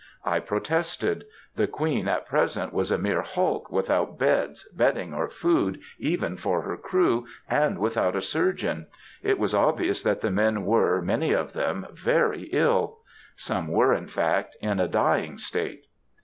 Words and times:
I 0.25 0.39
protested. 0.39 1.25
The 1.55 1.67
Queen 1.67 2.07
at 2.07 2.25
present 2.25 2.73
was 2.73 2.89
a 2.89 2.97
mere 2.97 3.21
hulk, 3.21 3.71
without 3.71 4.17
beds, 4.17 4.67
bedding, 4.75 5.13
or 5.13 5.29
food 5.29 5.79
even 5.99 6.37
for 6.37 6.63
her 6.63 6.75
crew, 6.75 7.27
and 7.47 7.77
without 7.77 8.15
a 8.15 8.21
surgeon. 8.23 8.87
It 9.21 9.37
was 9.37 9.53
obvious 9.53 10.01
that 10.01 10.21
the 10.21 10.31
men 10.31 10.65
were, 10.65 11.03
many 11.03 11.33
of 11.33 11.53
them, 11.53 11.85
very 11.91 12.49
ill. 12.51 12.97
Some 13.35 13.67
were, 13.67 13.93
in 13.93 14.07
fact, 14.07 14.57
in 14.59 14.79
a 14.79 14.87
dying 14.87 15.37
state. 15.37 15.85